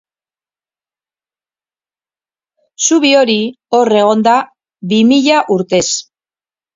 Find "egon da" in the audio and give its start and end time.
3.99-4.33